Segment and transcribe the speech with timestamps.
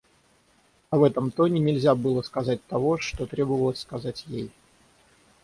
[0.89, 4.49] А в этом тоне нельзя было сказать того, что требовалось сказать ей.